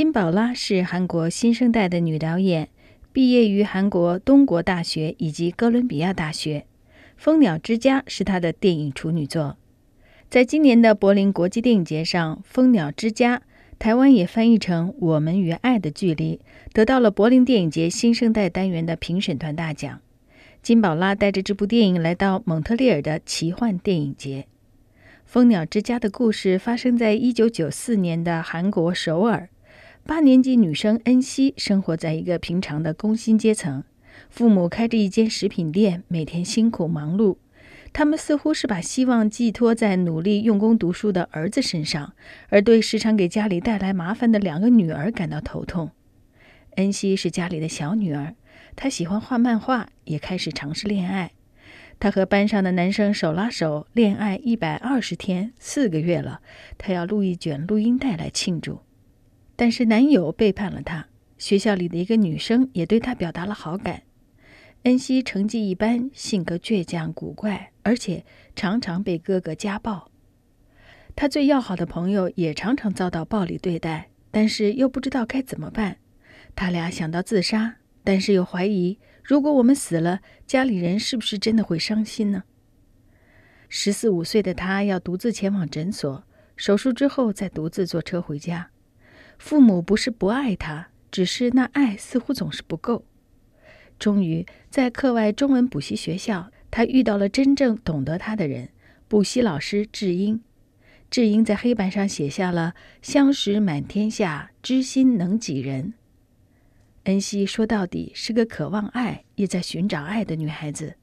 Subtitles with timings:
[0.00, 2.70] 金宝拉是韩国新生代的女导演，
[3.12, 6.60] 毕业于韩国东国大学以及哥伦比亚大学。
[7.18, 9.58] 《蜂鸟之家》是她的电影处女作。
[10.30, 13.36] 在今年的柏林国际电影节上，《蜂鸟之家》
[13.78, 16.36] 台湾也翻译成《我们与爱的距离》，
[16.72, 20.00] 得到了柏林电影节新生代单元的评审团大奖。
[20.62, 24.46] 金宝拉带着这部电影来到蒙特利尔的奇幻电影节。
[25.26, 29.50] 《蜂鸟之家》的故事发生在1994年的韩国首尔。
[30.06, 33.84] 八年级女生恩熙生活在一个平常的工薪阶层，
[34.28, 37.36] 父母开着一间食品店，每天辛苦忙碌。
[37.92, 42.14] 他们似乎是把希望寄托在努力用功读书的儿子身上，
[42.48, 45.90] 而对时常给家里带来麻烦的两个女儿感到头痛。
[46.76, 48.34] 恩熙是家里的小女儿，
[48.74, 51.30] 她喜欢画漫画，也开始尝试恋爱。
[51.98, 56.40] 她和班上的男生手拉手恋爱一百二十天，四个月了。
[56.78, 58.80] 她要录一卷录音带来庆祝。
[59.60, 61.06] 但是男友背叛了她，
[61.36, 64.04] 学校里的一个女生也对她表达了好感。
[64.84, 68.24] 恩熙成绩一般，性格倔强古怪，而且
[68.56, 70.10] 常常被哥哥家暴。
[71.14, 75.98] 她最要好的朋友也常常遭到暴力对待，但是又不知道该怎么办。
[76.56, 82.44] 他俩想到自杀，但是又怀疑，如果我们死了，家里人是不是真的会伤心呢？
[83.68, 86.24] 十四五岁的她要独自前往诊所
[86.56, 88.70] 手术之后，再独自坐车回家。
[89.40, 93.06] 父母不是不爱他，只是那爱似乎总是不够。
[93.98, 98.68] 终于，在课外中文补习学校，他遇到了真正懂得他的人——
[99.08, 100.42] 补习老师智英。
[101.10, 105.94] 智英在黑板上写下了“相识满天下，知心能几人”。
[107.04, 110.96] 恩熙说到底是个渴望爱，也在寻找爱的女孩子。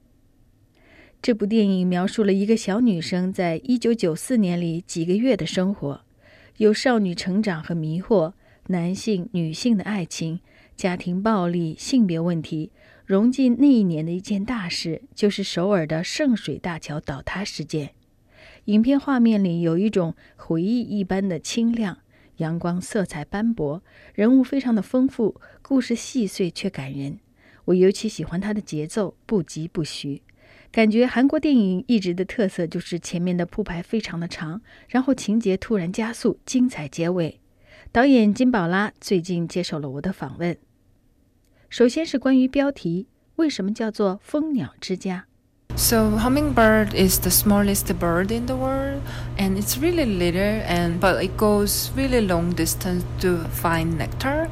[1.23, 6.05] 这部电影描述了一个小女生在一九九四年里几个月的生活。
[6.57, 8.33] 有少女成长和迷惑，
[8.67, 10.39] 男性、女性的爱情、
[10.75, 12.71] 家庭暴力、性别问题，
[13.05, 17.91] 融进那一年的一件大事，就是首尔的圣水大桥倒塌事件。
[18.65, 21.99] 影片画面里有一种回忆一般的清亮，
[22.37, 23.83] 阳光色彩斑驳，
[24.15, 27.19] 人物非常的丰富，故事细碎却感人。
[27.65, 30.23] 我尤其喜欢它的节奏，不疾不徐。
[30.76, 37.40] 感觉韩国电影一直的特色就是前面的铺排非常的长，然后情节突然加速，精彩结尾。
[37.90, 40.56] 导演金宝拉最近接受了我的访问。
[41.68, 45.26] 首先是关于标题，为什么叫做《蜂鸟之家》？
[45.74, 49.00] So hummingbird is the smallest bird in the world,
[49.38, 54.48] and it's really little, and but it goes really long distance to find nectar,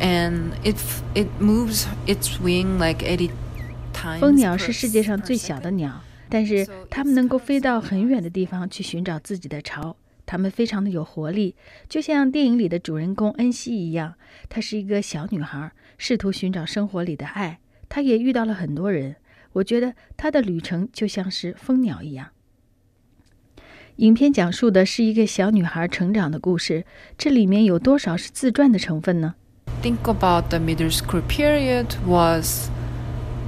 [0.00, 0.76] and it
[1.14, 3.30] it moves its wing like eighty.
[4.19, 9.95] 蜂鸟是世界上最小的鸟，但是它们能够飞到很远的地方去寻找自己的巢。
[10.25, 11.55] 它们非常的有活力，
[11.87, 14.13] 就像电影里的主人公恩熙一样。
[14.47, 17.59] 她是一个小女孩，试图寻找生活里的爱。
[17.89, 19.15] 她也遇到了很多人。
[19.53, 22.27] 我觉得她的旅程就像是蜂鸟一样。
[23.95, 26.85] 影片讲述的是一个小女孩成长的故事，
[27.17, 29.33] 这里面有多少是自传的成分呢
[29.81, 32.69] ？Think about the middle school period was.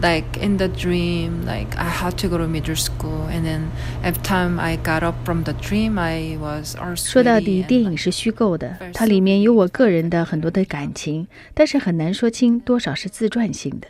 [0.01, 3.71] like in the dream like i had to go to middle school and then
[4.03, 13.89] every time i got up from the dream i was 说到底电影是虚构的它里面有我个人的很多的感情但是很难说清多少是自传性的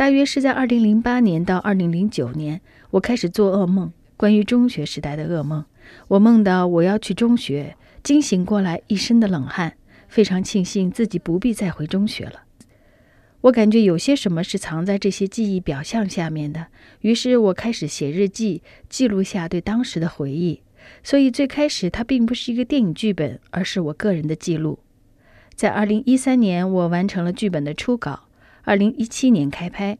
[0.00, 2.62] 大约是在2008年到2009年
[2.92, 5.66] 我开始做噩梦，关于中学时代的噩梦。
[6.08, 9.74] 我梦到我要去中学，惊醒过来，一身的冷汗。
[10.08, 12.44] 非常庆幸自己不必再回中学了。
[13.42, 16.68] 我感觉有些什么是藏在这些记忆表象下面的，
[17.02, 20.62] 于是我开始写日记，记录下对当时的回忆。
[21.02, 24.78] 所以最开始它并不是一个电影剧本，而是我个人的记录。
[25.54, 28.20] 在2013年，我完成了剧本的初稿
[28.70, 29.98] 二零一七年开拍。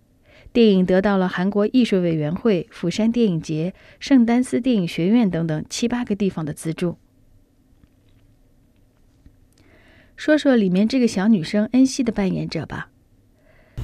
[0.52, 6.96] 电影得到了韩国艺术委员会、釜山电影节、圣丹斯电影学院等等七八个地方的资助。
[10.16, 12.90] 说说里面这个小女生恩熙的扮演者吧。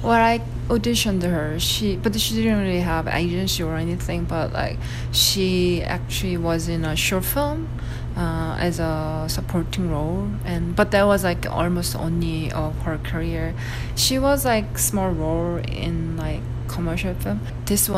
[0.01, 0.39] When I
[0.69, 4.77] auditioned her, she but she didn't really have agency or anything, but like
[5.11, 7.67] she actually was in a short film
[8.17, 13.53] uh, as a supporting role, and but that was like almost only of her career.
[13.95, 16.41] She was like small role in like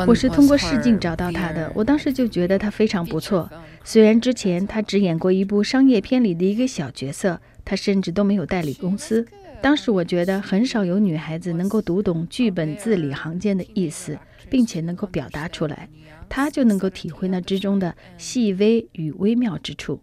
[0.06, 3.50] 我是通过试镜找到她的，我当时就觉得她非常不错。
[3.84, 9.26] 虽然之前她只演过一部商业片里的一个小角色，她甚至都没有代理公司。
[9.60, 14.18] 当时我觉得很少有女孩子能够读懂剧本字里行间的意思，
[14.50, 15.90] 并且能够表达出来，
[16.30, 20.00] 她就能够体会那之中的细微与微妙之处。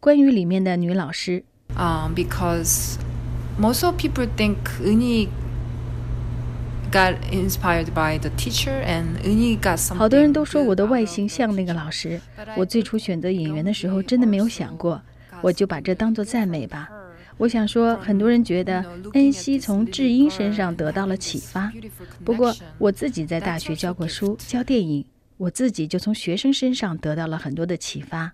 [0.00, 1.44] 关于里面的女老师
[1.76, 2.96] ，um, because
[3.60, 5.28] most of people think Uni
[6.90, 9.96] got inspired by the teacher and Uni got something.
[9.96, 12.18] 好多人都说我的外形像那个老师。
[12.56, 15.02] 我最初选择演员的时候，真的没有想过，
[15.42, 16.88] 我就把这当做赞美吧。
[17.36, 18.82] 我想说，很多人觉得
[19.12, 21.70] 恩熙从智英身上得到了启发。
[22.24, 25.04] 不过，我自己在大学教过书，教电影，
[25.36, 28.32] 我自己就从学生身上得到了很多的启发。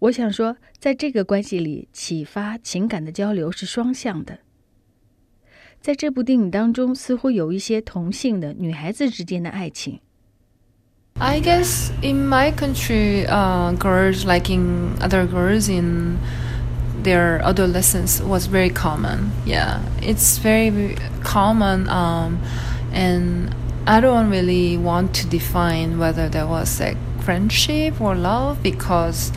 [0.00, 4.38] 我想说，在这个关系里，启发情感的交流是双向的。
[5.80, 10.00] 在这部电影当中，似乎有一些同性的女孩子之间的爱情。
[11.18, 16.18] I guess in my country, uh, girls liking other girls in
[17.02, 19.30] their adolescence was very common.
[19.46, 21.88] Yeah, it's very common.
[21.88, 22.38] Um,
[22.92, 23.48] and
[23.86, 29.29] I don't really want to define whether there was like friendship or love because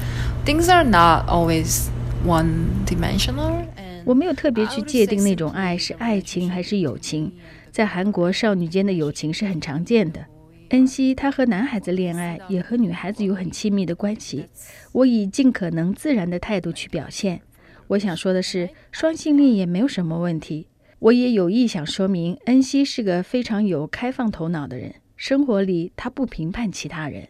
[0.44, 1.88] things are not always
[2.26, 3.64] one dimensional.
[4.04, 7.32] 我没有特别去界定那种爱是爱情还是友情，
[7.70, 10.24] 在韩国少女间的友情是很常见的。
[10.70, 14.46] 恩熙她和男孩子恋爱，也和女孩子有很亲密的关系。
[14.92, 17.40] 我以尽可能自然的态度去表现。
[17.86, 20.66] 我想说的是，双性恋也没有什么问题。
[20.98, 27.28] 我也有意想说明，恩熙是个非常有开放头脑的人，生活里她不评判其他人。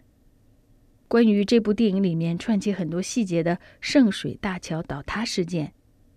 [1.08, 5.72] 关于这部电影里面串起很多细节的圣水大桥倒塌事件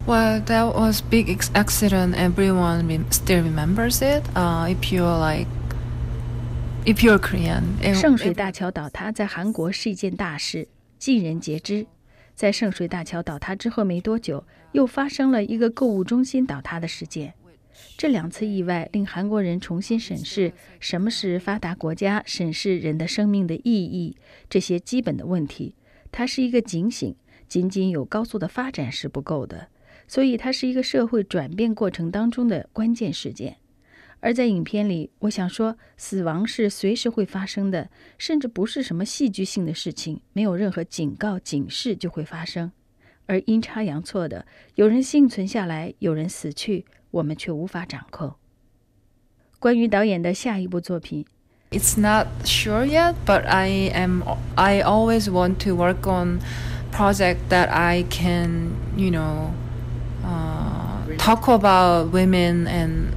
[0.06, 2.16] ，Well, that was big accident.
[2.16, 4.24] Everyone still remembers it.
[4.34, 5.48] Uh, if you're like,
[6.86, 10.68] if you're Korean, 圣水大桥倒塌在韩国是一件大事，
[10.98, 11.86] 尽人皆知。
[12.34, 17.34] 在圣水大桥倒塌之后没多久，又发生了一个购物中心倒塌的事件。
[17.98, 24.16] 这两次意外令韩国人重新审视什么是发达国家，审视人的生命的意义
[24.50, 25.76] 这些基本的问题。
[26.12, 27.16] 它是一个警醒，
[27.48, 29.68] 仅仅有高速的发展是不够的，
[30.08, 33.58] 所以它是一个社会转变过程当中的关键事件。
[34.20, 42.72] 而在影片里，我想说，死亡是随时会发生的，甚至不是什么戏剧性的事情，没有任何警告、警示就会发生。
[43.28, 48.35] 而阴差阳错的，有人幸存下来，有人死去，我们却无法掌控。
[49.59, 51.25] 关于导演的下一部作品，
[51.71, 54.23] It's not sure yet, but I am.
[54.57, 56.41] I always want to work on
[56.93, 59.53] project that I can, you know,
[60.25, 63.15] uh, talk about women and.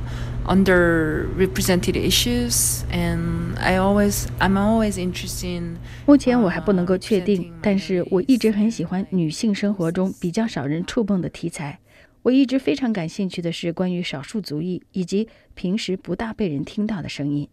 [0.47, 5.57] underrepresented issues, and I always I'm always interested.
[5.57, 5.77] in.
[6.05, 11.79] 目前我还不能够确定，但是我一直很喜欢女性生活中比较少人触碰的题材。
[12.22, 17.48] 我一直非常感兴趣的是关于少数族裔以及平时不大被人听到的声音。